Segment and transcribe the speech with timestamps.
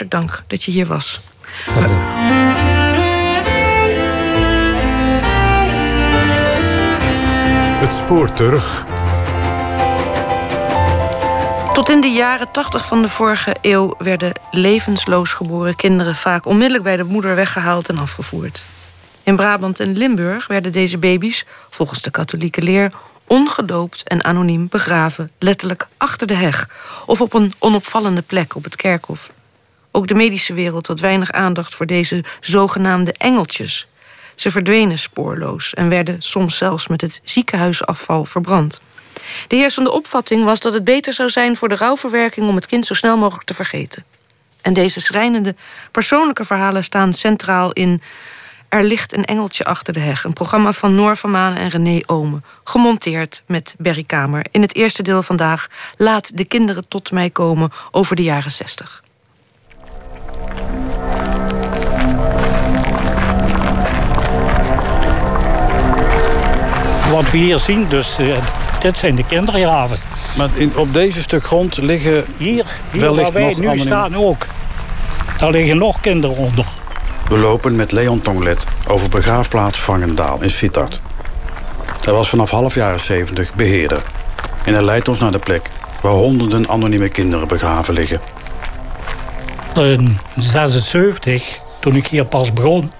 [0.00, 1.20] hartelijk dank dat je hier was.
[7.80, 8.86] Het spoor terug.
[11.72, 16.84] Tot in de jaren 80 van de vorige eeuw werden levensloos geboren kinderen vaak onmiddellijk
[16.84, 18.64] bij de moeder weggehaald en afgevoerd.
[19.22, 22.92] In Brabant en Limburg werden deze baby's, volgens de katholieke leer,
[23.26, 26.68] ongedoopt en anoniem begraven, letterlijk achter de heg
[27.06, 29.30] of op een onopvallende plek op het kerkhof.
[29.90, 33.88] Ook de medische wereld had weinig aandacht voor deze zogenaamde engeltjes.
[34.34, 38.80] Ze verdwenen spoorloos en werden soms zelfs met het ziekenhuisafval verbrand.
[39.48, 42.86] De heersende opvatting was dat het beter zou zijn voor de rouwverwerking om het kind
[42.86, 44.04] zo snel mogelijk te vergeten.
[44.62, 45.54] En deze schrijnende
[45.90, 48.02] persoonlijke verhalen staan centraal in
[48.68, 50.24] Er ligt een engeltje achter de heg.
[50.24, 52.44] Een programma van Noor van Maan en René Omen.
[52.64, 54.46] Gemonteerd met Berry Kamer.
[54.50, 55.66] In het eerste deel vandaag
[55.96, 59.02] Laat de kinderen tot mij komen over de jaren 60.
[67.30, 68.36] Hier zien, dus uh,
[68.80, 69.98] dit zijn de kindergraven.
[70.36, 73.86] Maar in, op deze stuk grond liggen Hier, hier wellicht waar wij nog nu anoniem-
[73.86, 74.46] staan ook.
[75.36, 76.64] Daar liggen nog kinderen onder.
[77.28, 81.00] We lopen met Leon Tonglet over begraafplaats Vangendaal in Sittard.
[82.04, 84.02] Hij was vanaf half jaren 70 beheerder.
[84.64, 85.70] En hij leidt ons naar de plek
[86.02, 88.20] waar honderden anonieme kinderen begraven liggen.
[89.74, 92.92] In 76, toen ik hier pas begon,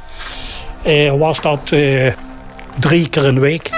[0.83, 2.12] eh, was dat eh,
[2.78, 3.70] drie keer een week.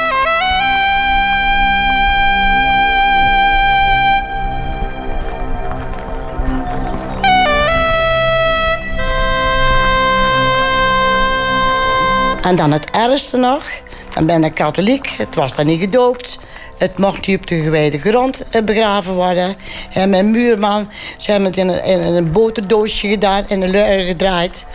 [12.43, 13.65] En dan het ergste nog,
[14.15, 16.39] dan ben ik katholiek, het was dan niet gedoopt.
[16.79, 19.55] Het mocht niet op de gewijde grond eh, begraven worden.
[19.93, 24.67] En mijn muurman, ze hebben het in een, in boterdoosje gedaan, in een leur gedraaid.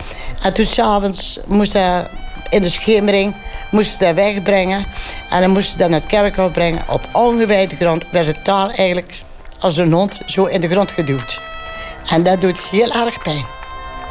[0.42, 2.06] En toen s'avonds moest hij
[2.50, 3.34] in de schemering
[3.70, 4.84] moesten ze wegbrengen.
[5.30, 6.82] En dan moesten ze dat naar het kerkhof brengen.
[6.88, 9.22] Op ongewijde grond werd het daar eigenlijk
[9.58, 11.40] als een hond zo in de grond geduwd.
[12.10, 13.44] En dat doet heel erg pijn.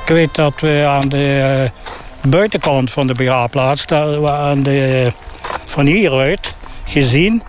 [0.01, 1.91] Ik weet dat we aan de eh,
[2.29, 5.11] buitenkant van de begraafplaats, de,
[5.65, 6.55] van hieruit
[6.85, 7.43] gezien,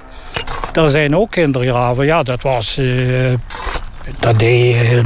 [0.72, 2.04] daar zijn ook kindergraven.
[2.04, 2.78] Ja, dat was.
[2.78, 3.32] eh,
[4.18, 5.04] dat deed eh,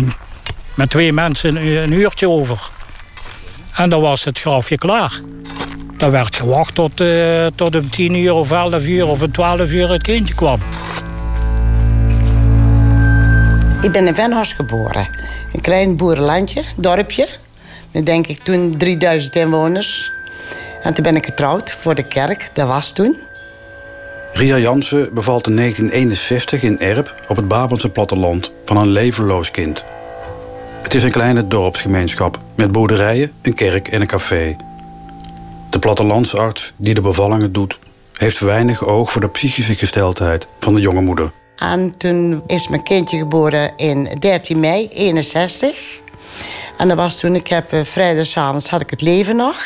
[0.74, 2.70] met twee mensen een, uurtje over.
[3.74, 5.20] En dan was het grafje klaar.
[5.96, 9.72] Dan werd gewacht tot, eh, tot om tien uur of elf uur of om twaalf
[9.72, 10.60] uur het kindje kwam.
[13.82, 15.08] Ik ben in Venhorst geboren.
[15.52, 17.28] Een klein boerenlandje, dorpje.
[17.92, 20.12] Denk ik toen 3000 inwoners.
[20.82, 23.16] En toen ben ik getrouwd voor de kerk, dat was toen.
[24.32, 29.84] Ria Jansen bevalt in 1961 in Erp op het Brabantse platteland van een levenloos kind.
[30.82, 34.56] Het is een kleine dorpsgemeenschap met boerderijen, een kerk en een café.
[35.70, 37.78] De plattelandsarts die de bevallingen doet,
[38.12, 41.30] heeft weinig oog voor de psychische gesteldheid van de jonge moeder.
[41.56, 46.00] En toen is mijn kindje geboren in 13 mei 61.
[46.76, 49.56] En dat was toen, ik heb uh, vrijdagavond had ik het leven nog.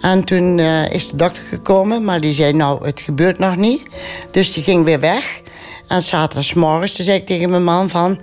[0.00, 3.82] En toen uh, is de dokter gekomen, maar die zei nou, het gebeurt nog niet.
[4.30, 5.40] Dus die ging weer weg.
[5.88, 8.20] En zaterdagsmorgens toen zei ik tegen mijn man van...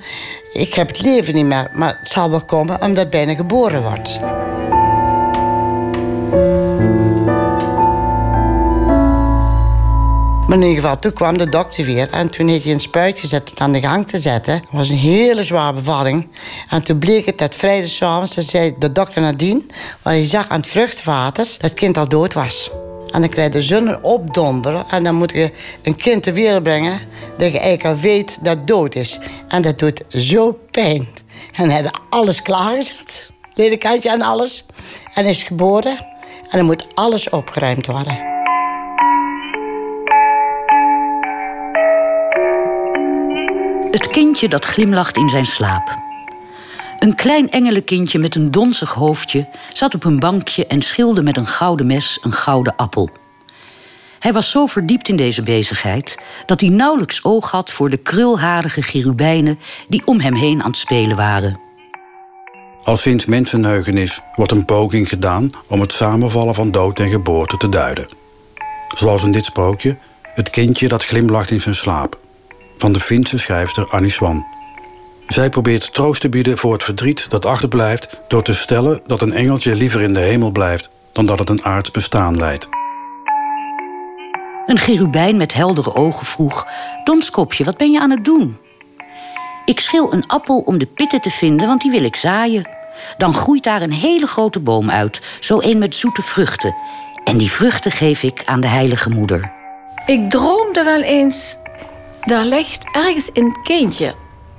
[0.53, 4.19] ik heb het leven niet meer, maar het zal wel komen omdat bijna geboren wordt.
[10.49, 12.09] Maar in ieder geval, toen kwam de dokter weer.
[12.09, 14.53] En toen heeft hij een spuit gezet om aan de gang te zetten.
[14.53, 16.27] Het was een hele zware bevalling.
[16.69, 19.71] En toen bleek het dat vrijdagavond, ze zei de dokter nadien...
[20.01, 22.71] waar je zag aan het vruchtwater dat het kind al dood was.
[23.11, 24.85] En dan krijg je zo'n opdonderen.
[24.89, 25.51] En dan moet je
[25.81, 26.99] een kind ter wereld brengen...
[27.37, 29.19] dat je eigenlijk al weet dat het dood is.
[29.47, 31.07] En dat doet zo pijn.
[31.53, 33.31] En hij had alles klaargezet.
[33.53, 34.65] Ledekantje en alles.
[35.13, 35.97] En is geboren.
[36.49, 38.28] En dan moet alles opgeruimd worden.
[44.09, 45.97] Kindje dat glimlacht in zijn slaap.
[46.99, 51.47] Een klein engelenkindje met een donzig hoofdje zat op een bankje en schilde met een
[51.47, 53.09] gouden mes een gouden appel.
[54.19, 58.81] Hij was zo verdiept in deze bezigheid dat hij nauwelijks oog had voor de krulharige
[58.81, 61.59] cherubijnen die om hem heen aan het spelen waren.
[62.83, 67.69] Al sinds mensenheugenis wordt een poging gedaan om het samenvallen van dood en geboorte te
[67.69, 68.07] duiden.
[68.95, 72.19] Zoals in dit sprookje, het kindje dat glimlacht in zijn slaap
[72.79, 74.45] van de Finse schrijfster Annie Swan.
[75.27, 79.33] Zij probeert troost te bieden voor het verdriet dat achterblijft door te stellen dat een
[79.33, 82.69] engeltje liever in de hemel blijft dan dat het een aards bestaan leidt.
[84.65, 86.67] Een cherubijn met heldere ogen vroeg:
[87.03, 88.57] Donskopje, wat ben je aan het doen?
[89.65, 92.69] Ik schil een appel om de pitten te vinden, want die wil ik zaaien.
[93.17, 96.75] Dan groeit daar een hele grote boom uit, zo een met zoete vruchten.
[97.23, 99.51] En die vruchten geef ik aan de heilige moeder.
[100.05, 101.57] Ik droomde wel eens,
[102.29, 104.13] daar ligt ergens een kindje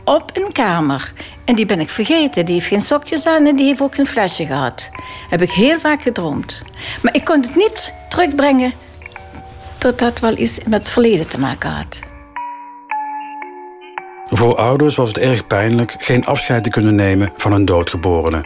[0.04, 1.12] op een kamer.
[1.44, 2.46] En die ben ik vergeten.
[2.46, 4.90] Die heeft geen sokjes aan en die heeft ook geen flesje gehad.
[5.28, 6.62] Heb ik heel vaak gedroomd.
[7.02, 8.72] Maar ik kon het niet terugbrengen
[9.78, 11.98] tot dat wel iets met het verleden te maken had.
[14.30, 18.44] Voor ouders was het erg pijnlijk geen afscheid te kunnen nemen van een doodgeborene.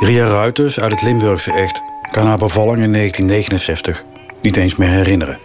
[0.00, 4.04] Ria Ruiters uit het Limburgse echt kan haar bevalling in 1969
[4.40, 5.38] niet eens meer herinneren.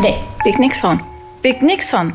[0.00, 1.17] Nee, weet ik niks van.
[1.48, 2.14] Ik niks van.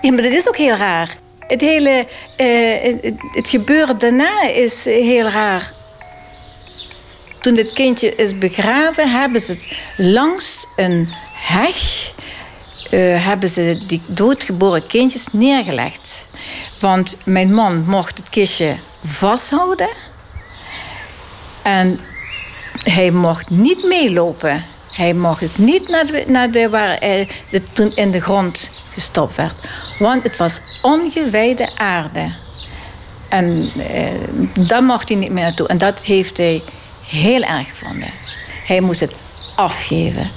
[0.00, 1.16] Ja, maar dat is ook heel raar.
[1.38, 2.06] Het hele
[2.36, 5.72] uh, het gebeuren daarna is heel raar.
[7.40, 12.12] Toen dit kindje is begraven, hebben ze het langs een heg
[12.90, 16.26] uh, hebben ze die doodgeboren kindjes neergelegd.
[16.78, 19.90] Want mijn man mocht het kistje vasthouden.
[21.62, 22.00] En
[22.82, 24.64] hij mocht niet meelopen.
[25.00, 28.70] Hij mocht het niet naar de, naar de waar hij de, toen in de grond
[28.92, 29.54] gestopt werd.
[29.98, 32.32] Want het was ongewijde aarde.
[33.28, 35.68] En eh, daar mocht hij niet meer naartoe.
[35.68, 36.62] En dat heeft hij
[37.06, 38.10] heel erg gevonden.
[38.66, 39.14] Hij moest het
[39.54, 40.30] afgeven.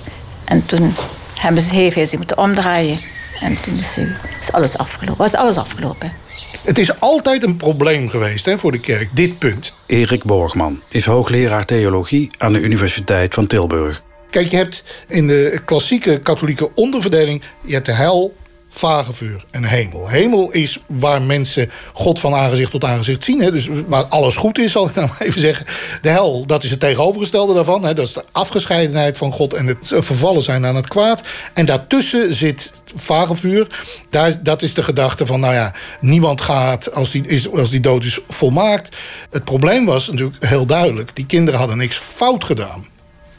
[0.46, 0.94] En toen
[1.40, 3.00] hebben ze, heeft hij zich moeten omdraaien.
[3.42, 3.98] En toen is,
[4.42, 5.18] is alles afgelopen.
[5.18, 6.14] Was alles afgelopen.
[6.62, 9.76] Het is altijd een probleem geweest hè, voor de kerk, dit punt.
[9.86, 14.04] Erik Borgman is hoogleraar theologie aan de Universiteit van Tilburg.
[14.34, 17.42] Kijk, je hebt in de klassieke katholieke onderverdeling...
[17.62, 18.36] je hebt de hel,
[18.70, 20.10] vagevuur en hemel.
[20.10, 23.42] Hemel is waar mensen God van aangezicht tot aangezicht zien.
[23.42, 23.52] Hè?
[23.52, 25.66] Dus waar alles goed is, zal ik nou even zeggen.
[26.02, 27.84] De hel, dat is het tegenovergestelde daarvan.
[27.84, 27.94] Hè?
[27.94, 31.22] Dat is de afgescheidenheid van God en het vervallen zijn aan het kwaad.
[31.54, 33.68] En daartussen zit vagevuur.
[34.10, 37.80] Daar, dat is de gedachte van, nou ja, niemand gaat als die, is, als die
[37.80, 38.96] dood is volmaakt.
[39.32, 41.16] Het probleem was natuurlijk heel duidelijk.
[41.16, 42.92] Die kinderen hadden niks fout gedaan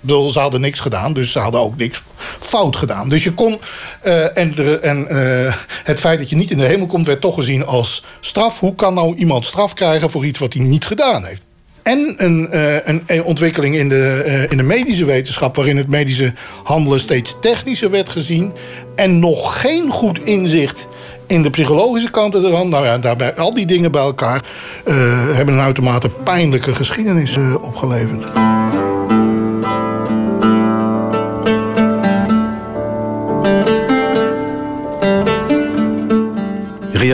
[0.07, 2.03] ze hadden niks gedaan, dus ze hadden ook niks
[2.41, 3.09] fout gedaan.
[3.09, 3.59] Dus je kon.
[4.05, 7.35] Uh, en en uh, het feit dat je niet in de hemel komt, werd toch
[7.35, 8.61] gezien als straf.
[8.61, 11.43] Hoe kan nou iemand straf krijgen voor iets wat hij niet gedaan heeft?
[11.83, 17.01] En een, uh, een, ontwikkeling in de, in de medische wetenschap, waarin het medische handelen
[17.01, 18.53] steeds technischer werd gezien.
[18.97, 20.87] En nog geen goed inzicht
[21.27, 22.69] in de psychologische kanten ervan.
[22.69, 24.43] Nou ja, daarbij al die dingen bij elkaar
[25.33, 28.25] hebben een uitermate pijnlijke geschiedenis opgeleverd.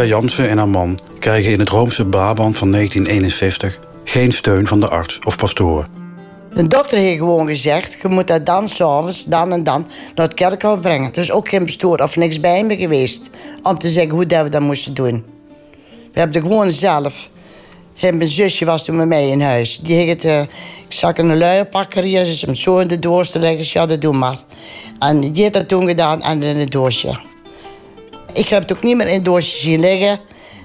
[0.00, 4.80] Ria Jansen en haar man krijgen in het Roomse Brabant van 1961 geen steun van
[4.80, 5.84] de arts of pastoor.
[6.54, 10.34] De dokter heeft gewoon gezegd: je moet dat dan s'avonds, dan en dan, naar het
[10.34, 11.12] kerkhof brengen.
[11.12, 13.30] Dus ook geen pastoor of niks bij me geweest
[13.62, 15.24] om te zeggen hoe dat we dat moesten doen.
[16.12, 17.30] We hebben het gewoon zelf.
[18.00, 19.78] mijn zusje was toen met mij in huis.
[19.82, 20.48] Die het, uh, ik
[20.88, 23.80] zag een luier pakken hier, ze hem zo in de doos te leggen.
[23.80, 24.38] Ja, dat doe maar.
[24.98, 27.29] En die heeft dat toen gedaan en in het doosje.
[28.32, 30.20] Ik heb het ook niet meer in doosje zien liggen.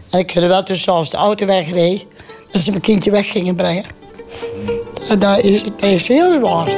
[0.10, 2.06] En ik heb wel toen zelfs de auto wegreed.
[2.52, 3.86] Dat ze mijn kindje weg gingen brengen.
[5.10, 6.70] En dat is, dat is heel zwaar.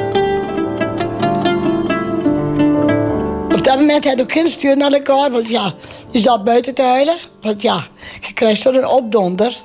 [3.52, 5.30] Op dat moment had ik geen stuur naar elkaar.
[5.30, 5.74] Want ja,
[6.10, 7.16] je zat buiten te huilen.
[7.42, 7.86] Want ja,
[8.20, 9.56] je krijgt zo'n opdonder.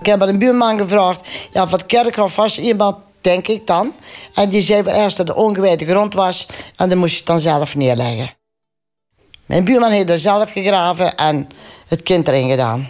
[0.00, 1.28] Ik heb aan een buurman gevraagd.
[1.52, 3.92] Ja, van het kerkhof was iemand, denk ik dan.
[4.34, 6.46] En die zei eerst dat de ongewijde grond was.
[6.76, 8.30] En dan moest je dan zelf neerleggen.
[9.46, 11.48] Mijn buurman heeft er zelf gegraven en
[11.86, 12.88] het kind erin gedaan.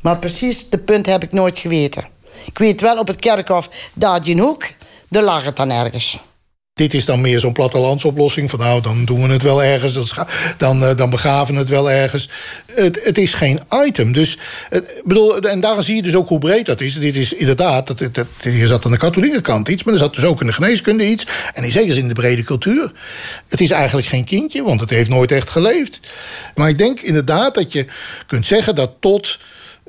[0.00, 2.06] Maar precies het punt heb ik nooit geweten.
[2.46, 4.66] Ik weet wel op het kerkhof, daar die hoek,
[5.08, 6.18] daar lag het dan ergens.
[6.78, 8.50] Dit is dan meer zo'n plattelandsoplossing.
[8.50, 10.14] Van nou, dan doen we het wel ergens.
[10.56, 12.28] Dan, uh, dan begraven we het wel ergens.
[12.74, 14.12] Het, het is geen item.
[14.12, 14.38] Dus,
[15.04, 16.98] bedoel, en daar zie je dus ook hoe breed dat is.
[16.98, 19.84] Dit is inderdaad, dat, dat, hier zat aan de katholieke kant iets.
[19.84, 21.26] Maar er zat dus ook in de geneeskunde iets.
[21.54, 22.92] En in zekere in de brede cultuur.
[23.48, 26.12] Het is eigenlijk geen kindje, want het heeft nooit echt geleefd.
[26.54, 27.86] Maar ik denk inderdaad dat je
[28.26, 29.38] kunt zeggen dat tot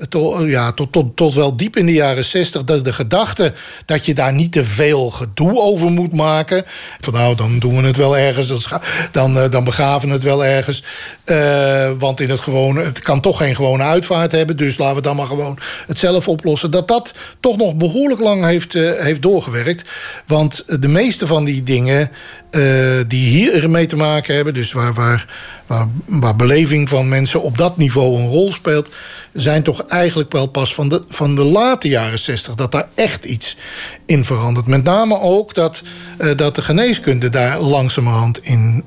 [0.10, 2.64] tot, ja, tot, tot, tot wel diep in de jaren zestig...
[2.64, 3.54] de, de gedachte
[3.86, 6.64] dat je daar niet te veel gedoe over moet maken.
[7.00, 8.70] Van nou, dan doen we het wel ergens,
[9.12, 10.84] dan, eh, dan begraven we het wel ergens.
[11.26, 14.58] Uh, want in het, gewone, het kan toch geen gewone uitvaart hebben...
[14.58, 16.72] dus laten we dan maar gewoon het zelf oplossen.
[16.72, 19.90] Dat dat toch nog behoorlijk lang heeft, uh, heeft doorgewerkt.
[20.28, 22.12] Want de meeste van die dingen
[22.52, 24.54] uh, die hier mee te maken hebben...
[24.54, 25.26] dus waar, waar,
[25.66, 28.90] waar, waar beleving van mensen op dat niveau een rol speelt
[29.34, 33.26] zijn toch eigenlijk wel pas van de, van de late jaren 60 dat daar echt
[33.26, 33.58] iets
[34.06, 34.68] in verandert.
[34.68, 35.82] Met name ook dat,
[36.22, 38.86] uh, dat de geneeskunde daar langzamerhand in,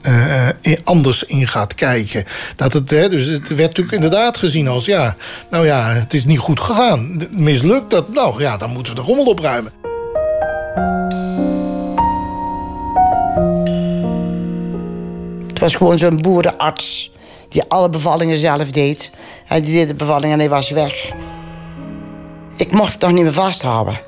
[0.61, 2.25] in, anders in gaat kijken.
[2.57, 5.17] Dat het, hè, dus het werd natuurlijk inderdaad gezien als ja,
[5.51, 7.23] nou ja, het is niet goed gegaan.
[7.31, 9.73] Mislukt dat, nou ja, dan moeten we de rommel opruimen.
[15.49, 17.12] Het was gewoon zo'n boerenarts
[17.53, 19.11] die alle bevallingen zelf deed.
[19.45, 21.13] Hij deed de bevalling en hij was weg.
[22.57, 24.01] Ik mocht het nog niet meer vasthouden.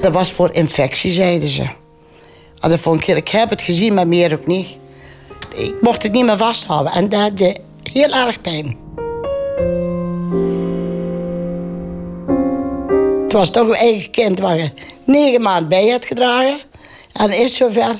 [0.00, 1.66] Dat was voor infectie, zeiden ze.
[2.60, 4.68] En dat vond ik, ik heb het gezien, maar meer ook niet.
[5.56, 8.76] Ik mocht het niet meer vasthouden en dat deed heel erg pijn.
[13.22, 14.70] Het was toch een eigen kind waar je
[15.04, 16.58] negen maanden bij had gedragen.
[17.12, 17.94] En is zover.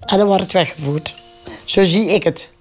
[0.00, 1.16] En dan wordt het weggevoerd.
[1.64, 2.52] Zo zie ik het.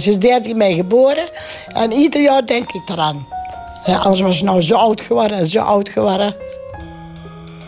[0.00, 1.28] Ze is 13 mei geboren
[1.66, 3.26] en ieder jaar denk ik eraan.
[3.86, 6.34] Ja, anders was ze nou zo oud geworden en zo oud geworden.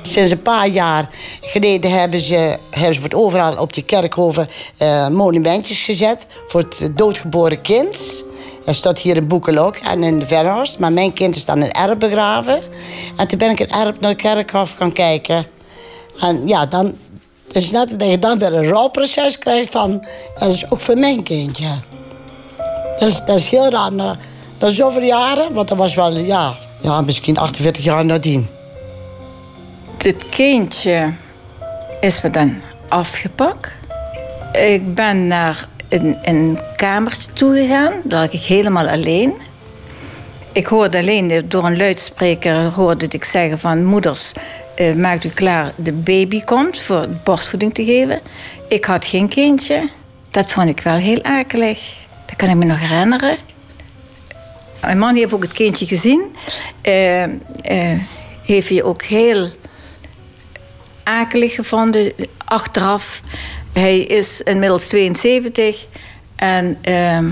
[0.02, 1.09] Sinds een paar jaar
[1.40, 4.49] geleden hebben ze, hebben ze voor het overal op die kerkhoven
[4.83, 8.25] uh, monumentjes gezet voor het doodgeboren kind.
[8.64, 10.78] Er staat hier in Boekelok en in de Verhorst.
[10.78, 12.61] Maar mijn kind is dan in Erp begraven.
[13.16, 15.47] En toen ben ik in Erp naar het kerkhof gaan kijken.
[16.21, 16.97] En ja, dan
[17.52, 20.04] het net dat je dan weer een rouwproces krijgt van...
[20.38, 21.68] dat is ook voor mijn kindje.
[22.98, 23.92] Dat is, heel raar.
[23.92, 24.16] Na,
[24.58, 28.48] na zoveel jaren, want dat was wel, ja, ja, misschien 48 jaar nadien.
[29.96, 31.12] Dit kindje
[32.00, 32.54] is me dan
[32.88, 33.72] afgepakt.
[34.52, 37.92] Ik ben naar een, een kamertje toegegaan.
[38.04, 39.34] Daar was ik helemaal alleen.
[40.52, 44.32] Ik hoorde alleen door een luidspreker hoorde ik zeggen van moeders,
[44.76, 48.20] uh, maakt u klaar, de baby komt voor borstvoeding te geven.
[48.68, 49.88] Ik had geen kindje.
[50.30, 52.05] Dat vond ik wel heel akelig.
[52.26, 53.37] Dat kan ik me nog herinneren.
[54.80, 56.37] Mijn man heeft ook het kindje gezien.
[56.83, 57.28] Uh, uh,
[58.42, 59.50] heeft hij ook heel
[61.02, 62.12] akelig gevonden
[62.45, 63.23] achteraf.
[63.73, 65.87] Hij is inmiddels 72
[66.37, 67.30] en uh,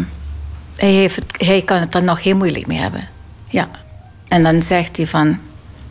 [0.77, 3.09] hij, heeft hij kan het er nog heel moeilijk mee hebben.
[3.49, 3.71] Ja.
[4.29, 5.41] En dan zegt hij van,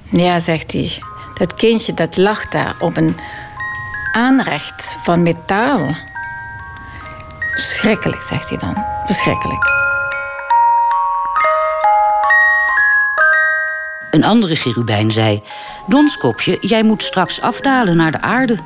[0.09, 0.91] ja, zegt hij,
[1.33, 3.15] dat kindje dat lag daar op een
[4.11, 5.95] aanrecht van metaal.
[7.53, 8.75] Verschrikkelijk, zegt hij dan.
[9.05, 9.71] Verschrikkelijk.
[14.11, 15.43] Een andere cherubijn zei:
[15.87, 18.59] Donskopje, jij moet straks afdalen naar de aarde.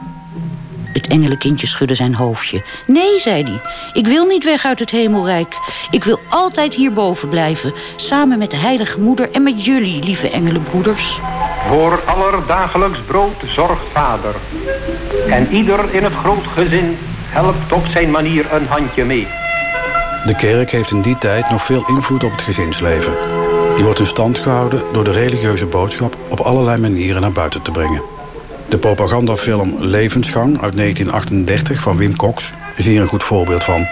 [0.93, 2.63] Het engelenkindje schudde zijn hoofdje.
[2.87, 3.61] Nee, zei hij,
[3.93, 5.55] ik wil niet weg uit het hemelrijk.
[5.89, 11.19] Ik wil altijd hierboven blijven, samen met de heilige moeder en met jullie, lieve engelenbroeders.
[11.67, 14.35] Voor aller dagelijks brood zorgt vader.
[15.29, 16.97] En ieder in het groot gezin
[17.29, 19.27] helpt op zijn manier een handje mee.
[20.25, 23.13] De kerk heeft in die tijd nog veel invloed op het gezinsleven.
[23.75, 27.71] Die wordt in stand gehouden door de religieuze boodschap op allerlei manieren naar buiten te
[27.71, 28.01] brengen.
[28.69, 33.85] De propagandafilm Levensgang uit 1938 van Wim Cox is hier een goed voorbeeld van.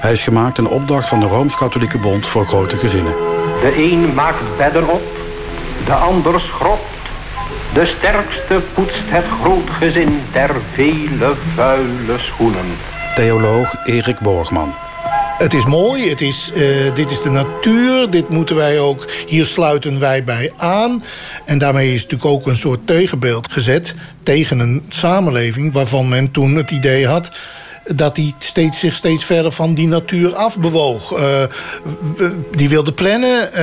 [0.00, 3.14] Hij is gemaakt in opdracht van de Rooms-Katholieke Bond voor grote gezinnen.
[3.60, 5.02] De een maakt bedden op,
[5.84, 6.97] de ander schrobt.
[7.72, 12.66] De sterkste poetst het groot gezin ter vele vuile schoenen.
[13.14, 14.74] Theoloog Erik Borgman.
[15.38, 19.46] Het is mooi, het is, uh, dit is de natuur, dit moeten wij ook, hier
[19.46, 21.02] sluiten wij bij aan.
[21.44, 26.54] En daarmee is natuurlijk ook een soort tegenbeeld gezet tegen een samenleving waarvan men toen
[26.54, 27.30] het idee had
[27.94, 31.18] dat hij steeds, zich steeds verder van die natuur afbewoog.
[31.18, 31.22] Uh,
[32.50, 33.62] die wilde plannen uh,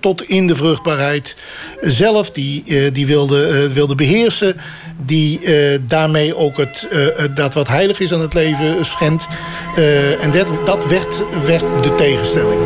[0.00, 1.36] tot in de vruchtbaarheid
[1.80, 2.30] zelf.
[2.30, 4.56] Die, uh, die wilde, wilde beheersen.
[4.98, 5.40] Die
[5.80, 6.88] daarmee ook het,
[7.34, 9.26] dat wat heilig is aan het leven schendt.
[10.20, 12.60] en dat, dat werd, werd de tegenstelling.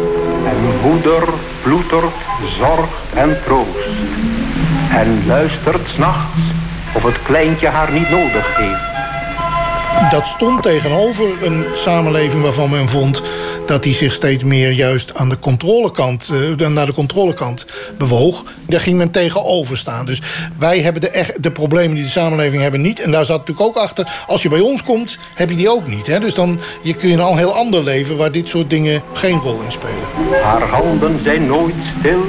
[0.47, 1.23] En moeder
[1.63, 2.15] ploetert
[2.59, 3.89] zorg en troost.
[4.91, 6.41] En luistert s'nachts
[6.95, 8.90] of het kleintje haar niet nodig heeft
[10.11, 13.23] dat stond tegenover een samenleving waarvan men vond
[13.67, 17.67] dat die zich steeds meer juist aan de controlekant, uh, naar de controlekant
[17.99, 18.45] bewoog.
[18.67, 20.07] Daar ging men tegenover staan.
[20.07, 20.23] Dus
[20.59, 23.01] wij hebben de, de problemen die de samenleving hebben niet.
[23.01, 25.87] En daar zat natuurlijk ook achter, als je bij ons komt, heb je die ook
[25.87, 26.07] niet.
[26.07, 26.19] Hè?
[26.19, 29.41] Dus dan je kun je een al heel ander leven waar dit soort dingen geen
[29.41, 30.43] rol in spelen.
[30.43, 32.23] Haar handen zijn nooit stil.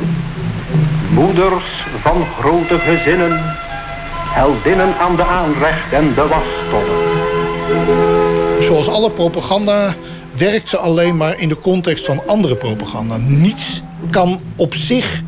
[1.09, 3.41] Moeders van grote gezinnen.
[4.33, 7.10] Heldinnen aan de aanrecht en de wasstonnen.
[8.61, 9.95] Zoals alle propaganda
[10.35, 13.17] werkt ze alleen maar in de context van andere propaganda.
[13.17, 15.21] Niets kan op zich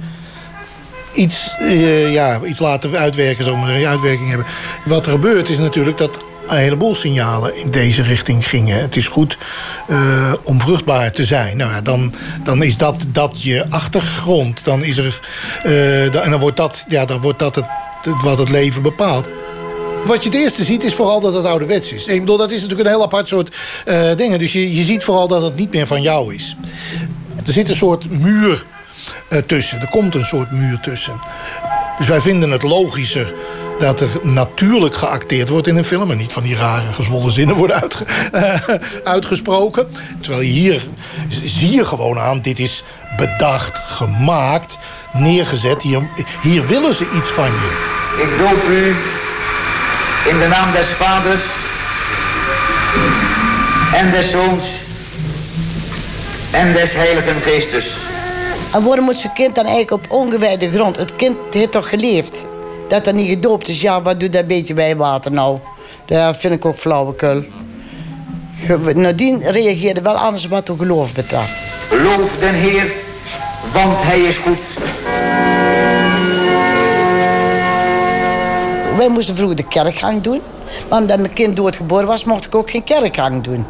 [1.14, 4.48] iets, uh, ja, iets laten uitwerken, zomaar een uitwerking hebben.
[4.86, 8.82] Wat er gebeurt is natuurlijk dat een heleboel signalen in deze richting gingen.
[8.82, 9.38] Het is goed
[9.88, 11.58] uh, om vruchtbaar te zijn.
[11.58, 12.14] Nou ja, dan,
[12.44, 14.66] dan is dat, dat je achtergrond.
[14.66, 15.20] Dan is er,
[15.66, 17.66] uh, en dan wordt dat, ja, dan wordt dat het,
[18.22, 19.28] wat het leven bepaalt.
[20.06, 22.08] Wat je het eerste ziet is vooral dat het ouderwets is.
[22.08, 23.56] Ik bedoel, dat is natuurlijk een heel apart soort
[23.86, 24.40] uh, dingen.
[24.40, 26.56] Dus je, je ziet vooral dat het niet meer van jou is.
[27.46, 28.66] Er zit een soort muur
[29.30, 29.82] uh, tussen.
[29.82, 31.20] Er komt een soort muur tussen.
[31.98, 33.34] Dus wij vinden het logischer
[33.80, 36.12] dat er natuurlijk geacteerd wordt in een film...
[36.12, 37.84] en niet van die rare gezwollen zinnen worden
[38.36, 38.54] uh,
[39.04, 39.88] uitgesproken.
[40.22, 40.82] Terwijl hier
[41.44, 42.84] zie je gewoon aan, dit is
[43.18, 44.78] bedacht, gemaakt,
[45.14, 45.82] neergezet.
[45.82, 46.08] Hier,
[46.42, 47.92] hier willen ze iets van je.
[48.22, 48.96] Ik doop u
[50.26, 51.42] in de naam des Vaders
[53.94, 54.64] en des Zoons
[56.52, 57.98] en des Heiligen Geestes.
[58.74, 60.98] En waarom moet zijn kind dan eigenlijk op ongewijde grond?
[60.98, 62.48] Het kind heeft toch geleefd?
[62.88, 65.60] Dat er niet gedoopt is, ja, wat doet dat beetje bij water nou?
[66.06, 67.44] Dat vind ik ook flauwekul.
[68.94, 71.58] Nadien reageerde wel anders wat het geloof betreft.
[71.90, 72.92] Loof den Heer,
[73.74, 74.58] want Hij is goed.
[79.04, 80.42] Wij moesten vroeger de kerkgang doen.
[80.90, 83.66] Maar omdat mijn kind doodgeboren was, mocht ik ook geen kerkgang doen.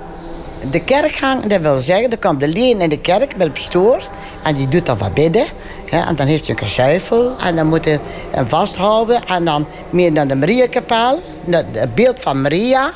[0.72, 4.04] De kerkgang, dat wil zeggen, dan komt de leen in de kerk met een pastoor.
[4.44, 5.46] En die doet dan wat bidden.
[5.90, 7.36] Hè, en dan heeft hij een kassuifel.
[7.40, 8.00] En dan moet hij
[8.32, 9.28] hem vasthouden.
[9.28, 11.20] En dan meer naar de Mariakapel.
[11.50, 12.92] Het beeld van Maria.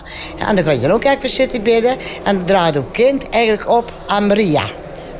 [0.47, 1.97] En dan ga je dan ook even zitten bidden.
[2.23, 4.63] En dan draait het kind eigenlijk op aan Maria.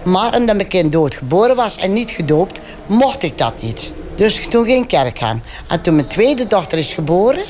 [0.03, 3.91] Maar omdat mijn kind doodgeboren was en niet gedoopt, mocht ik dat niet.
[4.17, 5.41] Dus toen ging kerkgang.
[5.67, 7.43] En toen mijn tweede dochter is geboren,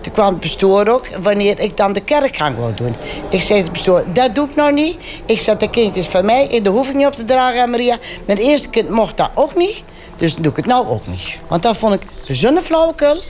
[0.00, 2.94] toen kwam het bestuur ook wanneer ik dan de kerkgang wou doen.
[3.28, 4.96] Ik zei het bestuur, dat doe ik nou niet.
[5.26, 7.98] Ik zet de kindjes van mij, daar hoef ik niet op te dragen aan Maria.
[8.26, 9.82] Mijn eerste kind mocht dat ook niet,
[10.16, 11.36] dus doe ik het nou ook niet.
[11.48, 12.02] Want dat vond ik
[12.36, 13.22] zo'n flauwekul.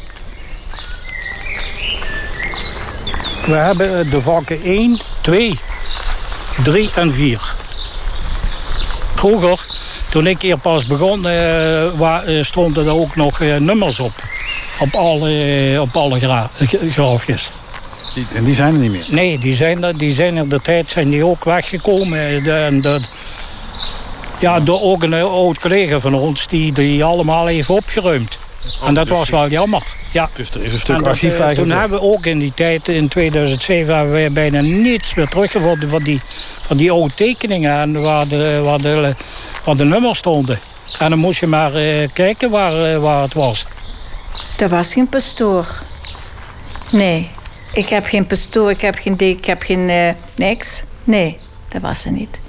[3.46, 5.58] We hebben de vakken 1, 2,
[6.64, 7.54] 3 en 4.
[9.14, 9.73] Vroeger
[10.14, 14.12] toen ik hier pas begon, uh, stonden er ook nog uh, nummers op.
[14.78, 16.50] Op alle, op alle gra
[16.90, 17.50] graafjes.
[18.14, 19.04] Die, en die zijn er niet meer?
[19.08, 22.44] Nee, die zijn er, die zijn er de tijd zijn die ook weggekomen.
[22.44, 23.00] De, de,
[24.40, 28.38] ja, door ook een oud collega van ons die die allemaal heeft opgeruimd.
[28.80, 29.82] Oh, en dat dus was wel jammer.
[30.10, 30.30] Ja.
[30.34, 31.56] Dus er is een stuk archief eigenlijk.
[31.56, 35.88] Toen hebben we ook in die tijd, in 2007, hebben we bijna niets meer teruggevonden
[35.88, 36.20] van die,
[36.66, 37.80] van die oude tekeningen.
[37.80, 39.14] En waar de, waar de
[39.64, 40.58] waar de nummers stonden.
[40.98, 43.66] En dan moest je maar uh, kijken waar, uh, waar het was.
[44.58, 45.82] Er was geen pastoor.
[46.90, 47.30] Nee,
[47.72, 50.82] ik heb geen pastoor, ik heb geen ik heb geen uh, niks.
[51.04, 52.40] Nee, dat was er niet.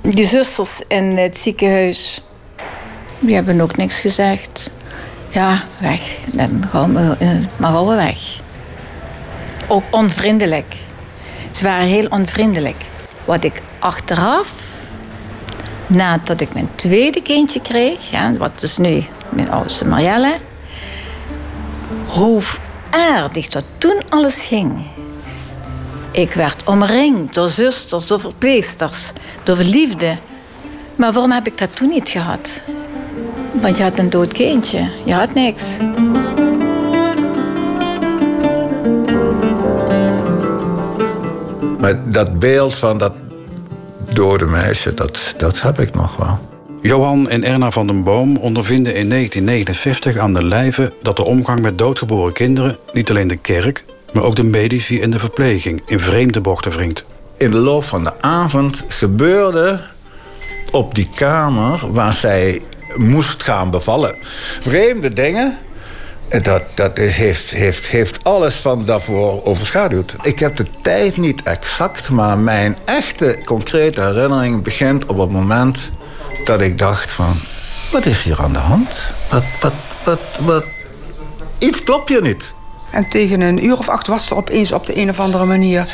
[0.00, 2.22] Die zusters in het ziekenhuis,
[3.18, 4.70] die hebben ook niks gezegd.
[5.28, 6.00] Ja, weg.
[6.32, 7.16] Dan gaan we,
[7.56, 8.40] maar gaan we weg.
[9.68, 10.74] Ook onvriendelijk.
[11.50, 12.76] Ze waren heel onvriendelijk.
[13.24, 14.69] Wat ik achteraf
[15.90, 20.36] nadat ik mijn tweede kindje kreeg, ja, wat is nu mijn oudste Marielle,
[22.06, 22.42] hoe
[22.90, 24.80] aardig dat toen alles ging.
[26.10, 30.16] Ik werd omringd door zusters, door verpleegsters, door liefde.
[30.96, 32.60] Maar waarom heb ik dat toen niet gehad?
[33.52, 35.64] Want je had een dood kindje, je had niks.
[41.78, 43.12] Maar dat beeld van dat
[44.14, 46.48] dode meisje, dat, dat heb ik nog wel.
[46.82, 51.60] Johan en Erna van den Boom ondervinden in 1969 aan de lijve dat de omgang
[51.60, 55.98] met doodgeboren kinderen niet alleen de kerk, maar ook de medici en de verpleging in
[55.98, 57.04] vreemde bochten wringt.
[57.38, 59.80] In de loop van de avond gebeurde
[60.70, 62.60] op die kamer waar zij
[62.96, 64.16] moest gaan bevallen
[64.60, 65.58] vreemde dingen
[66.38, 70.14] dat, dat heeft, heeft, heeft alles van daarvoor overschaduwd.
[70.22, 75.90] Ik heb de tijd niet exact, maar mijn echte concrete herinnering begint op het moment
[76.44, 77.36] dat ik dacht van...
[77.92, 79.10] Wat is hier aan de hand?
[79.30, 79.72] Wat, wat,
[80.04, 80.64] wat, wat...
[81.58, 82.52] Iets klopt hier niet.
[82.90, 85.86] En tegen een uur of acht was er opeens op de een of andere manier...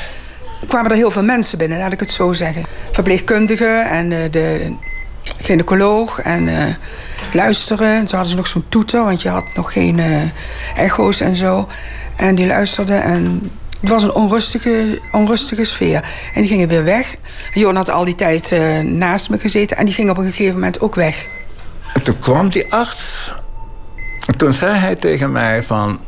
[0.69, 2.65] kwamen er heel veel mensen binnen, laat ik het zo zeggen.
[2.93, 4.75] Verpleegkundigen en de, de
[5.39, 6.49] gynaecoloog en...
[6.49, 6.65] Uh,
[7.37, 7.99] luisteren.
[7.99, 10.23] Toen hadden ze nog zo'n toeter, want je had nog geen uh,
[10.77, 11.69] echo's en zo.
[12.17, 16.05] En die luisterden en het was een onrustige, onrustige sfeer.
[16.35, 17.15] En die gingen weer weg.
[17.53, 20.55] Johan had al die tijd uh, naast me gezeten en die ging op een gegeven
[20.55, 21.27] moment ook weg.
[21.95, 23.33] En toen kwam die arts.
[24.27, 26.01] En toen zei hij tegen mij van...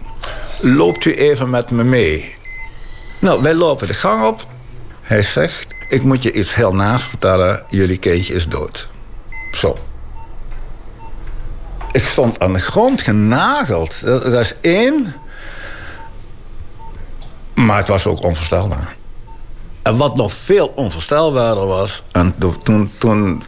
[0.60, 2.34] loopt u even met me mee?
[3.18, 4.46] Nou, wij lopen de gang op.
[5.02, 7.64] Hij zegt, ik moet je iets heel naast vertellen.
[7.68, 8.90] Jullie kindje is dood.
[9.52, 9.78] Zo.
[11.92, 14.04] Ik stond aan de grond genageld.
[14.04, 15.14] Dat, is één.
[17.54, 18.96] Maar het was ook onvoorstelbaar.
[19.82, 22.02] En wat nog veel onvoorstelbaarder was...
[22.12, 23.42] en toen, toen,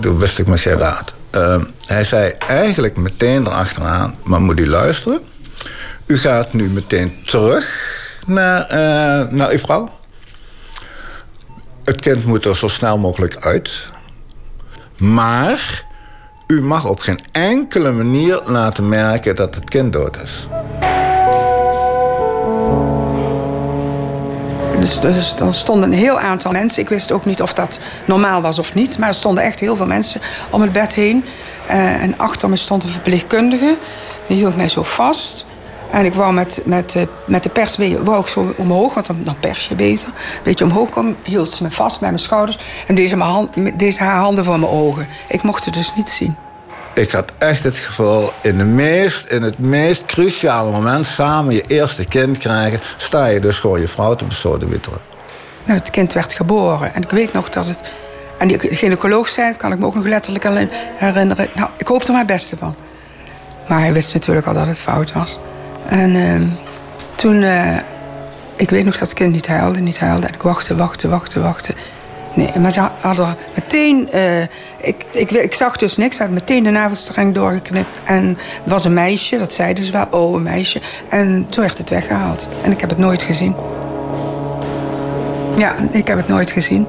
[0.00, 1.14] wist ik me geen raad.
[1.34, 4.14] Uh, hij zei eigenlijk meteen erachteraan...
[4.22, 5.20] maar moet u luisteren?
[6.06, 9.90] U gaat nu meteen terug naar, uh, naar uw vrouw.
[11.84, 13.88] Het kind moet er zo snel mogelijk uit.
[14.96, 15.84] Maar
[16.50, 20.48] u mag op geen enkele manier laten merken dat het kind dood is.
[24.80, 26.82] Dus, dus er stonden een heel aantal mensen.
[26.82, 28.98] Ik wist ook niet of dat normaal was of niet.
[28.98, 31.24] Maar er stonden echt heel veel mensen om het bed heen.
[31.70, 33.78] Uh, en achter me stond een verpleegkundige.
[34.26, 35.46] Die hield mij zo vast.
[35.90, 39.68] En ik wou met, met, met de pers wou ik zo omhoog, want dan, pers
[39.68, 40.08] je beter.
[40.08, 42.58] Een beetje omhoog komen, hield ze me vast met mijn schouders.
[42.86, 45.08] En deze, mijn hand, deze haar handen voor mijn ogen.
[45.28, 46.36] Ik mocht het dus niet zien.
[46.94, 51.06] Ik had echt het gevoel, in, de meest, in het meest cruciale moment...
[51.06, 52.80] samen je eerste kind krijgen...
[52.96, 54.98] sta je dus gewoon je vrouw te besodemieteren.
[55.64, 56.94] Nou, het kind werd geboren.
[56.94, 57.80] En ik weet nog dat het...
[58.38, 60.44] En die gynaecoloog zei, dat kan ik me ook nog letterlijk
[60.96, 61.48] herinneren...
[61.54, 62.74] nou, ik hoop er maar het beste van.
[63.68, 65.38] Maar hij wist natuurlijk al dat het fout was.
[65.90, 66.40] En uh,
[67.14, 67.42] toen...
[67.42, 67.76] Uh,
[68.56, 70.26] ik weet nog dat het kind niet huilde, niet huilde.
[70.26, 71.74] En ik wachtte, wachtte, wachtte, wachtte.
[72.34, 74.08] Nee, maar ze hadden meteen...
[74.14, 74.42] Uh,
[74.80, 76.16] ik, ik, ik, zag dus niks.
[76.16, 78.00] Ze hadden meteen de navelstreng doorgeknipt.
[78.04, 78.28] En
[78.62, 80.06] het was een meisje, dat zeiden ze wel.
[80.10, 80.80] Oh, een meisje.
[81.08, 82.48] En toen werd het weggehaald.
[82.62, 83.54] En ik heb het nooit gezien.
[85.56, 86.86] Ja, ik heb het nooit gezien.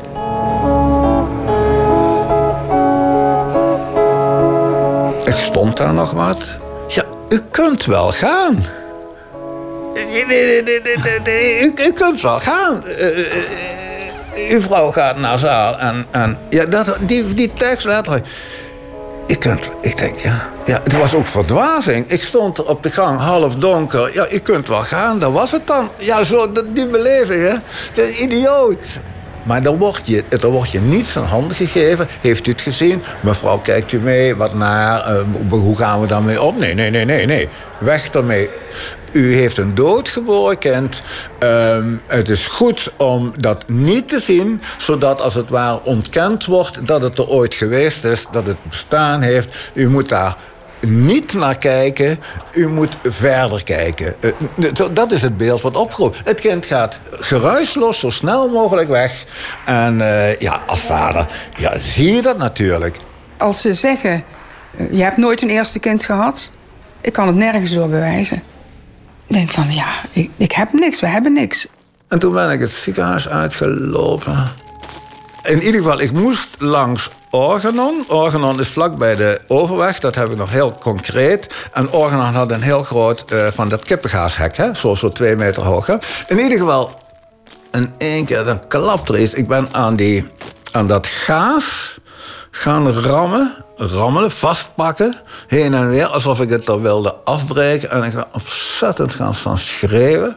[5.26, 6.58] Ik stond daar nog wat.
[6.88, 8.58] Ja, u kunt wel gaan.
[11.86, 12.84] U kunt wel gaan.
[12.88, 15.80] Uh, uh, uw vrouw gaat naar zaal.
[15.80, 18.28] En, en ja, dat, die, die tekst letterlijk.
[19.28, 22.08] Je kunt, ik denk, ja, ja, het was ook verdwazing.
[22.08, 24.14] Ik stond op de gang, half donker.
[24.14, 25.90] Ja, je kunt wel gaan, dat was het dan.
[25.98, 27.54] Ja, zo, die beleving, hè.
[27.94, 29.00] Dat is idioot.
[29.44, 32.08] Maar dan wordt, je, dan wordt je niet van handen gegeven.
[32.22, 33.04] Heeft u het gezien?
[33.20, 34.36] Mevrouw, kijkt u mee?
[34.36, 35.12] Wat naar?
[35.12, 36.58] Uh, hoe gaan we daarmee om?
[36.58, 37.48] Nee, nee, nee, nee, nee.
[37.78, 38.50] Weg ermee.
[39.12, 41.02] U heeft een doodgeboren kind.
[41.40, 46.88] Um, het is goed om dat niet te zien, zodat als het ware ontkend wordt
[46.88, 49.72] dat het er ooit geweest is, dat het bestaan heeft.
[49.74, 50.36] U moet daar
[50.88, 52.20] niet naar kijken,
[52.54, 54.16] u moet verder kijken.
[54.22, 54.32] Eh,
[54.92, 56.22] dat is het beeld wat opgroeit.
[56.24, 59.26] Het kind gaat geruisloos zo snel mogelijk weg.
[59.66, 61.26] En uh, ja, als vader
[61.58, 62.98] ja, zie je dat natuurlijk.
[63.38, 64.24] Als ze zeggen,
[64.78, 66.52] eh, je hebt nooit een eerste kind gehad...
[67.02, 68.44] ik kan het nergens door bewijzen.
[69.28, 71.68] Ik denk van, ja, ik, ik heb niks, we hebben niks.
[72.08, 74.48] En toen ben ik het ziekenhuis uitgelopen.
[75.44, 78.04] In ieder geval, ik moest langs Organon.
[78.08, 81.68] Organon is vlak bij de Overweg, dat heb ik nog heel concreet.
[81.74, 84.74] En Organon had een heel groot, uh, van dat kippengaashek, hè?
[84.74, 85.88] Zo, zo twee meter hoog.
[86.28, 86.92] In ieder geval,
[87.72, 89.34] in één keer, dan klapt er iets.
[89.34, 90.28] Ik ben aan, die,
[90.72, 92.00] aan dat gaas
[92.52, 95.18] gaan rammen, rammelen, vastpakken,
[95.48, 97.92] heen en weer, alsof ik het er wilde afbreken.
[97.92, 100.36] En ik ga ontzettend gaan staan schreeuwen.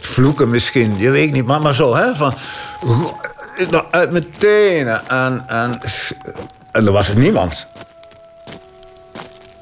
[0.00, 2.14] Vloeken misschien, je weet niet, maar, maar zo, hè?
[2.14, 2.34] Van,
[3.70, 5.08] nou, uit mijn tenen.
[5.08, 5.80] En, en,
[6.72, 7.66] en er was er niemand.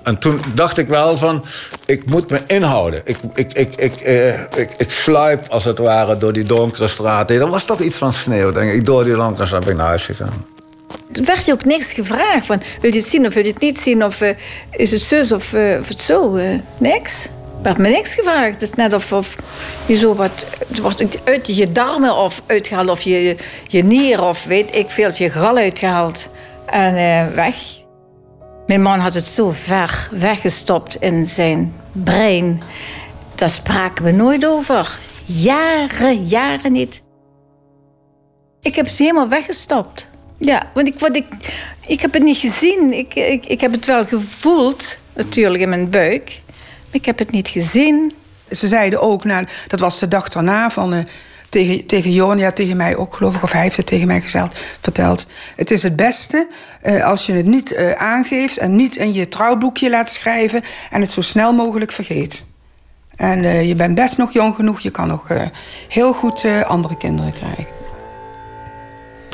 [0.03, 1.45] En toen dacht ik wel van,
[1.87, 3.01] ik moet me inhouden.
[3.05, 7.41] Ik, ik, ik, ik, eh, ik, ik sluip als het ware door die donkere straten.
[7.41, 8.87] Er was toch iets van sneeuw, denk ik.
[8.87, 10.47] Door die donkere straat ben ik naar huis gegaan.
[11.13, 12.47] Toen werd je ook niks gevraagd.
[12.47, 14.05] Van, wil je het zien of wil je het niet zien?
[14.05, 14.31] Of uh,
[14.71, 16.37] is het zus of, uh, of het zo?
[16.37, 17.29] Uh, niks.
[17.61, 18.53] Er werd me niks gevraagd.
[18.53, 19.37] Het is net of, of
[19.87, 20.47] je zo wat...
[20.83, 22.89] Wordt uit je darmen of uitgehaald.
[22.89, 23.37] Of je,
[23.69, 25.11] je nier of weet ik veel.
[25.15, 26.29] Je gal uitgehaald.
[26.67, 26.95] En
[27.35, 27.55] weg.
[28.67, 32.63] Mijn man had het zo ver weggestopt in zijn brein.
[33.35, 34.99] Daar spraken we nooit over.
[35.25, 37.03] Jaren, jaren niet.
[38.61, 40.09] Ik heb ze helemaal weggestopt.
[40.39, 41.27] Ja, want ik, wat ik,
[41.87, 42.93] ik heb het niet gezien.
[42.93, 46.40] Ik, ik, ik heb het wel gevoeld, natuurlijk, in mijn buik.
[46.91, 48.13] Ik heb het niet gezien.
[48.51, 51.01] Ze zeiden ook, nou, dat was de dag daarna, van, uh,
[51.49, 54.21] tegen, tegen Johan, ja, tegen mij ook, geloof ik, of hij heeft het tegen mij
[54.21, 55.27] gezeld, verteld.
[55.57, 56.49] Het is het beste
[56.83, 61.01] uh, als je het niet uh, aangeeft en niet in je trouwboekje laat schrijven en
[61.01, 62.47] het zo snel mogelijk vergeet.
[63.17, 65.29] En je bent best nog jong genoeg, je kan nog
[65.89, 67.67] heel goed andere kinderen krijgen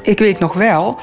[0.07, 0.99] ik weet nog wel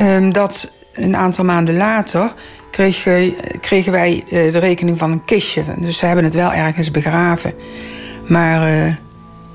[0.00, 2.32] um, dat een aantal maanden later
[2.70, 5.62] kregen, kregen wij eh, de rekening van een kistje.
[5.78, 7.54] Dus ze hebben het wel ergens begraven.
[8.26, 8.92] Maar eh,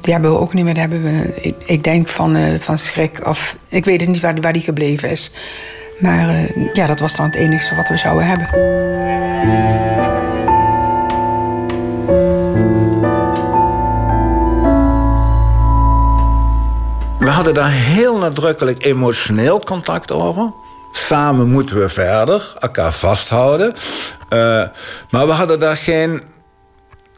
[0.02, 0.74] die hebben we ook niet meer.
[0.74, 3.28] Die hebben we, ik, denk van, eh, van schrik.
[3.28, 5.32] Of, ik weet het niet waar, waar die gebleven is.
[6.00, 8.48] Maar ja, dat was dan het enige wat we zouden hebben.
[17.20, 20.52] We hadden daar heel nadrukkelijk emotioneel contact over.
[20.96, 23.74] Samen moeten we verder, elkaar vasthouden.
[24.30, 24.64] Uh,
[25.10, 26.22] maar we hadden daar geen,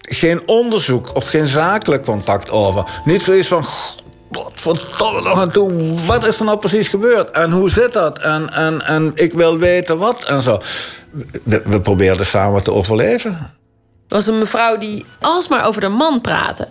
[0.01, 2.85] geen onderzoek of geen zakelijk contact over.
[3.05, 3.65] Niet zoiets van.
[4.63, 7.31] Wat nog aan toe, wat is er nou precies gebeurd?
[7.31, 8.19] En hoe zit dat?
[8.19, 10.57] En, en, en ik wil weten wat en zo.
[11.43, 13.31] We, probeerden samen te overleven.
[14.07, 16.67] Er was een mevrouw die alsmaar over de man praatte.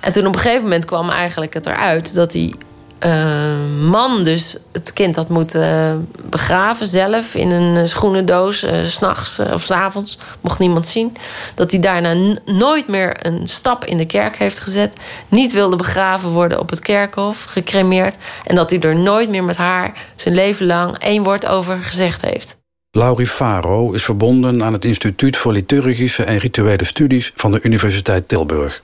[0.00, 2.56] En toen op een gegeven moment kwam eigenlijk het eruit dat die
[3.06, 9.52] uh, man dus het kind had moeten begraven zelf in een schoenendoos, uh, s'nachts uh,
[9.52, 11.16] of s'avonds, mocht niemand zien.
[11.54, 14.96] Dat hij daarna nooit meer een stap in de kerk heeft gezet,
[15.28, 18.16] niet wilde begraven worden op het kerkhof, gecremeerd.
[18.44, 22.22] En dat hij er nooit meer met haar zijn leven lang één woord over gezegd
[22.22, 22.58] heeft.
[22.90, 28.28] Laurie Faro is verbonden aan het Instituut voor Liturgische en Rituele Studies van de Universiteit
[28.28, 28.82] Tilburg.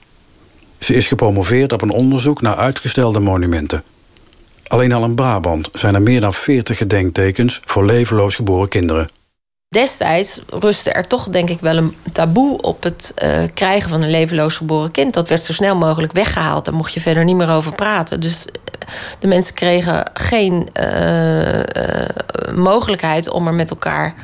[0.79, 3.83] Ze is gepromoveerd op een onderzoek naar uitgestelde monumenten.
[4.67, 9.09] Alleen al in Brabant zijn er meer dan 40 gedenktekens voor levenloos geboren kinderen.
[9.69, 14.09] Destijds rustte er toch denk ik wel een taboe op het uh, krijgen van een
[14.09, 15.13] levenloos geboren kind.
[15.13, 16.65] Dat werd zo snel mogelijk weggehaald.
[16.65, 18.19] Daar mocht je verder niet meer over praten.
[18.19, 18.53] Dus eh,
[19.19, 24.15] de mensen kregen geen uh, mogelijkheid om er met elkaar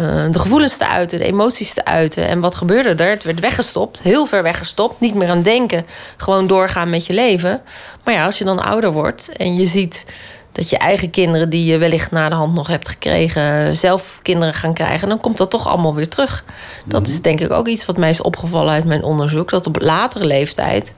[0.00, 2.28] uh, de gevoelens te uiten, de emoties te uiten.
[2.28, 3.10] En wat gebeurde er?
[3.10, 5.00] Het werd weggestopt, heel ver weggestopt.
[5.00, 7.62] Niet meer aan denken, gewoon doorgaan met je leven.
[8.04, 10.04] Maar ja, als je dan ouder wordt en je ziet
[10.52, 14.54] dat je eigen kinderen, die je wellicht na de hand nog hebt gekregen, zelf kinderen
[14.54, 16.44] gaan krijgen, dan komt dat toch allemaal weer terug.
[16.84, 19.50] Dat is denk ik ook iets wat mij is opgevallen uit mijn onderzoek.
[19.50, 20.94] Dat op latere leeftijd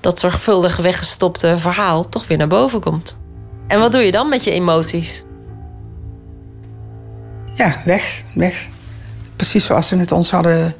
[0.00, 3.18] dat zorgvuldig weggestopte verhaal toch weer naar boven komt.
[3.66, 5.24] En wat doe je dan met je emoties?
[7.58, 8.66] Ja, weg, weg.
[9.36, 10.74] Precies zoals ze het ons hadden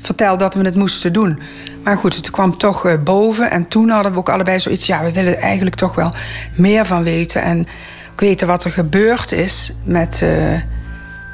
[0.00, 1.40] verteld dat we het moesten doen.
[1.84, 3.50] Maar goed, het kwam toch eh, boven.
[3.50, 4.86] En toen hadden we ook allebei zoiets...
[4.86, 6.12] ja, we willen eigenlijk toch wel
[6.54, 7.42] meer van weten.
[7.42, 7.66] En
[8.16, 10.60] weten wat er gebeurd is met, uh,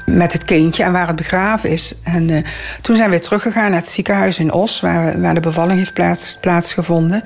[0.05, 0.83] met het kindje...
[0.83, 1.93] en waar het begraven is.
[2.03, 2.43] En uh,
[2.81, 4.79] toen zijn we teruggegaan naar het ziekenhuis in Os...
[4.81, 7.23] waar, waar de bevalling heeft plaats, plaatsgevonden.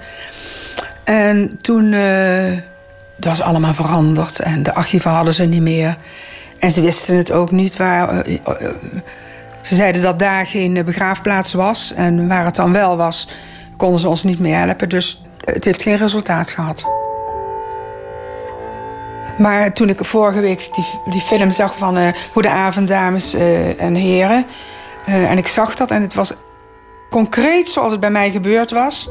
[1.03, 1.91] En toen...
[3.17, 4.39] dat was allemaal veranderd.
[4.39, 5.97] En de archieven hadden ze niet meer...
[6.63, 8.09] En ze wisten het ook niet waar.
[8.09, 8.69] Eh, eh,
[9.61, 11.93] ze zeiden dat daar geen begraafplaats was.
[11.95, 13.29] En waar het dan wel was,
[13.77, 14.89] konden ze ons niet meer helpen.
[14.89, 16.85] Dus het heeft geen resultaat gehad.
[19.37, 23.33] Maar toen ik vorige week die, die film zag van uh, Goede dames
[23.77, 24.45] en heren.
[25.05, 26.33] En ik zag dat en het was
[27.09, 29.09] concreet zoals het bij mij gebeurd was.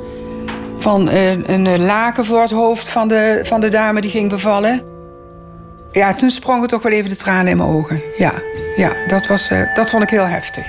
[0.79, 4.92] Van een laken voor het hoofd van de, van de dame die ging bevallen.
[5.93, 8.03] Ja, toen sprongen toch wel even de tranen in mijn ogen.
[8.17, 8.33] Ja,
[8.77, 10.69] ja dat, was, uh, dat vond ik heel heftig.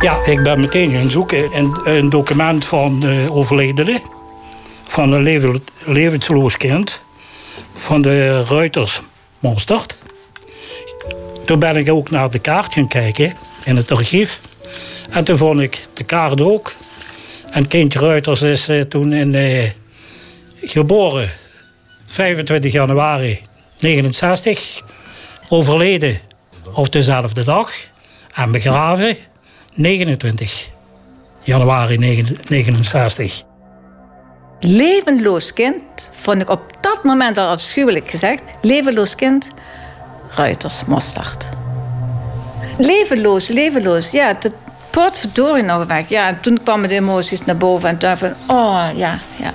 [0.00, 4.00] Ja, ik ben meteen gaan zoeken in een document van de overledene.
[4.82, 7.00] Van een leven, levensloos kind.
[7.74, 9.02] Van de Reuters
[9.38, 9.98] Monstert.
[11.44, 13.34] Toen ben ik ook naar de kaart gaan kijken
[13.64, 14.40] in het archief.
[15.10, 16.72] En toen vond ik de kaart ook.
[17.48, 19.70] En kindje Ruiters is uh, toen in, uh,
[20.62, 21.30] geboren
[22.06, 23.40] 25 januari
[23.78, 24.80] 69.
[25.48, 26.18] Overleden
[26.74, 27.72] op dezelfde dag.
[28.34, 29.16] En begraven
[29.74, 30.68] 29
[31.42, 31.96] januari
[32.48, 33.42] 69.
[34.60, 38.42] Levenloos kind vond ik op dat moment al afschuwelijk gezegd.
[38.60, 39.48] Levenloos kind,
[40.34, 41.61] Ruiters Mostard.
[42.78, 44.10] Levenloos, levenloos.
[44.10, 44.36] Ja,
[44.90, 46.08] potverdorie nog weg.
[46.08, 49.50] Ja, toen kwamen de emoties naar boven en toen van, oh ja, ja.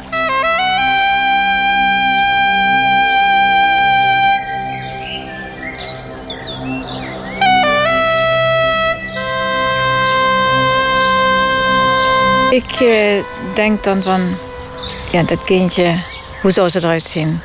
[12.49, 14.21] Ik eh, denk dan van,
[15.11, 15.95] ja, dat kindje,
[16.41, 17.39] hoe zou ze eruit zien?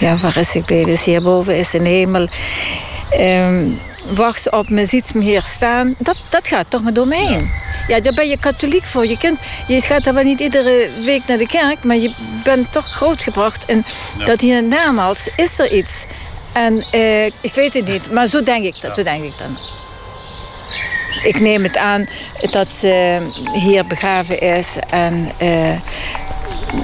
[0.00, 0.92] Ja, waar is ik gebleven?
[0.92, 2.28] Is hierboven, is de hemel.
[3.14, 3.80] Um,
[4.14, 5.94] wacht op me, ziet me hier staan.
[5.98, 7.50] Dat, dat gaat toch maar door heen.
[7.88, 8.00] Ja.
[8.00, 9.06] daar ben je katholiek voor.
[9.06, 12.12] Je, kunt, je gaat er wel niet iedere week naar de kerk, maar je
[12.44, 13.64] bent toch grootgebracht.
[13.64, 13.84] En
[14.26, 16.06] dat hier namaals is er iets.
[16.52, 18.96] En eh, ik weet het niet, maar zo denk ik dat.
[18.96, 19.56] Zo denk ik dan.
[21.22, 22.06] Ik neem het aan
[22.50, 23.18] dat ze
[23.52, 25.76] hier begraven is en uh,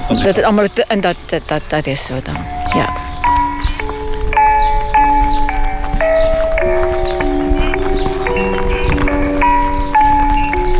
[0.07, 0.65] dat het allemaal.
[0.87, 2.45] En dat, dat, dat is zo dan.
[2.73, 3.04] Ja.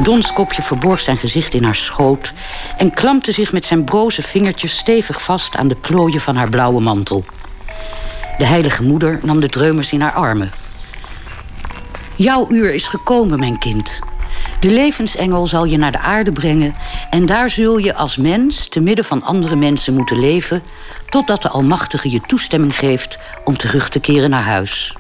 [0.06, 2.34] Donskopje verborg zijn gezicht in haar schoot
[2.78, 6.82] en klampte zich met zijn broze vingertjes stevig vast aan de plooien van haar blauwe
[6.82, 7.26] mantel.
[8.38, 10.52] De heilige moeder nam de dreumers in haar armen.
[12.16, 14.00] Jouw uur is gekomen, mijn kind.
[14.60, 16.76] De levensengel zal je naar de aarde brengen
[17.10, 20.64] en daar zul je als mens te midden van andere mensen moeten leven
[21.10, 24.96] totdat de Almachtige je toestemming geeft om terug te keren naar huis.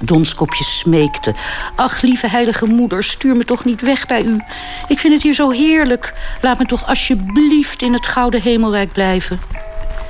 [0.00, 1.34] Donskopje smeekte.
[1.76, 4.40] Ach, lieve heilige moeder, stuur me toch niet weg bij u.
[4.88, 6.14] Ik vind het hier zo heerlijk.
[6.42, 9.40] Laat me toch alsjeblieft in het gouden hemelrijk blijven.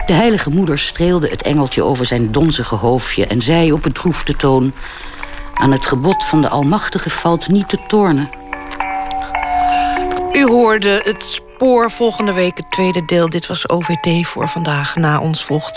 [0.06, 4.72] De heilige moeder streelde het engeltje over zijn donzige hoofdje en zei op bedroefde toon:
[5.54, 8.28] Aan het gebod van de Almachtige valt niet te tornen.
[10.32, 13.28] U hoorde het spoor volgende week, het tweede deel.
[13.28, 14.96] Dit was OVT voor vandaag.
[14.96, 15.74] Na ons volgt